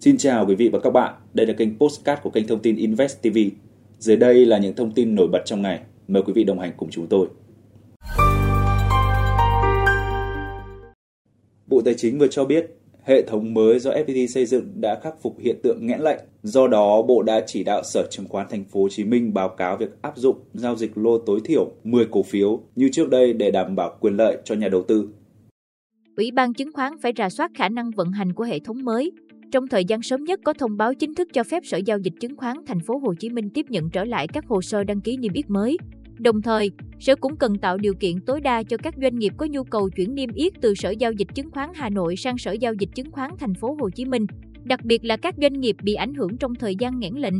Xin 0.00 0.16
chào 0.16 0.46
quý 0.46 0.54
vị 0.54 0.68
và 0.68 0.78
các 0.80 0.90
bạn, 0.90 1.14
đây 1.34 1.46
là 1.46 1.52
kênh 1.52 1.78
Postcard 1.78 2.22
của 2.22 2.30
kênh 2.30 2.46
thông 2.46 2.62
tin 2.62 2.76
Invest 2.76 3.22
TV. 3.22 3.38
Dưới 3.98 4.16
đây 4.16 4.46
là 4.46 4.58
những 4.58 4.74
thông 4.74 4.92
tin 4.94 5.14
nổi 5.14 5.28
bật 5.32 5.42
trong 5.44 5.62
ngày. 5.62 5.80
Mời 6.08 6.22
quý 6.22 6.32
vị 6.32 6.44
đồng 6.44 6.58
hành 6.58 6.72
cùng 6.76 6.90
chúng 6.90 7.06
tôi. 7.06 7.28
Bộ 11.66 11.82
Tài 11.84 11.94
chính 11.94 12.18
vừa 12.18 12.26
cho 12.28 12.44
biết, 12.44 12.66
hệ 13.04 13.22
thống 13.22 13.54
mới 13.54 13.78
do 13.78 13.90
FPT 13.90 14.26
xây 14.26 14.46
dựng 14.46 14.80
đã 14.80 15.00
khắc 15.02 15.22
phục 15.22 15.36
hiện 15.38 15.56
tượng 15.62 15.86
nghẽn 15.86 16.00
lệnh. 16.00 16.20
Do 16.42 16.68
đó, 16.68 17.02
Bộ 17.02 17.22
đã 17.22 17.40
chỉ 17.46 17.64
đạo 17.64 17.82
Sở 17.84 18.06
Chứng 18.10 18.28
khoán 18.28 18.46
Thành 18.50 18.64
phố 18.64 18.82
Hồ 18.82 18.88
Chí 18.88 19.04
Minh 19.04 19.34
báo 19.34 19.48
cáo 19.48 19.76
việc 19.76 20.02
áp 20.02 20.16
dụng 20.16 20.36
giao 20.54 20.76
dịch 20.76 20.98
lô 20.98 21.18
tối 21.18 21.40
thiểu 21.44 21.72
10 21.84 22.06
cổ 22.10 22.22
phiếu 22.22 22.60
như 22.76 22.88
trước 22.92 23.10
đây 23.10 23.32
để 23.32 23.50
đảm 23.50 23.76
bảo 23.76 23.96
quyền 24.00 24.16
lợi 24.16 24.38
cho 24.44 24.54
nhà 24.54 24.68
đầu 24.68 24.82
tư. 24.82 25.08
Ủy 26.16 26.30
ban 26.30 26.54
chứng 26.54 26.72
khoán 26.72 26.92
phải 27.02 27.12
rà 27.16 27.28
soát 27.30 27.50
khả 27.54 27.68
năng 27.68 27.90
vận 27.90 28.12
hành 28.12 28.32
của 28.32 28.44
hệ 28.44 28.58
thống 28.58 28.84
mới. 28.84 29.12
Trong 29.52 29.68
thời 29.68 29.84
gian 29.84 30.02
sớm 30.02 30.24
nhất 30.24 30.40
có 30.44 30.52
thông 30.52 30.76
báo 30.76 30.94
chính 30.94 31.14
thức 31.14 31.28
cho 31.32 31.44
phép 31.44 31.62
Sở 31.66 31.78
giao 31.86 31.98
dịch 31.98 32.12
chứng 32.20 32.36
khoán 32.36 32.56
Thành 32.66 32.80
phố 32.80 32.98
Hồ 32.98 33.14
Chí 33.14 33.30
Minh 33.30 33.50
tiếp 33.54 33.66
nhận 33.68 33.90
trở 33.90 34.04
lại 34.04 34.28
các 34.28 34.46
hồ 34.46 34.62
sơ 34.62 34.84
đăng 34.84 35.00
ký 35.00 35.16
niêm 35.16 35.32
yết 35.32 35.50
mới. 35.50 35.76
Đồng 36.18 36.42
thời, 36.42 36.70
Sở 36.98 37.16
cũng 37.16 37.36
cần 37.36 37.58
tạo 37.58 37.78
điều 37.78 37.94
kiện 37.94 38.20
tối 38.26 38.40
đa 38.40 38.62
cho 38.62 38.76
các 38.76 38.94
doanh 39.02 39.18
nghiệp 39.18 39.32
có 39.36 39.46
nhu 39.46 39.64
cầu 39.64 39.90
chuyển 39.96 40.14
niêm 40.14 40.32
yết 40.34 40.52
từ 40.60 40.74
Sở 40.74 40.90
giao 40.90 41.12
dịch 41.12 41.28
chứng 41.34 41.50
khoán 41.50 41.68
Hà 41.74 41.90
Nội 41.90 42.16
sang 42.16 42.38
Sở 42.38 42.52
giao 42.52 42.74
dịch 42.74 42.88
chứng 42.94 43.10
khoán 43.10 43.30
Thành 43.38 43.54
phố 43.54 43.76
Hồ 43.80 43.90
Chí 43.90 44.04
Minh, 44.04 44.26
đặc 44.64 44.84
biệt 44.84 45.04
là 45.04 45.16
các 45.16 45.34
doanh 45.42 45.60
nghiệp 45.60 45.76
bị 45.82 45.94
ảnh 45.94 46.14
hưởng 46.14 46.36
trong 46.36 46.54
thời 46.54 46.76
gian 46.78 46.98
nghẽn 46.98 47.14
lệnh 47.14 47.34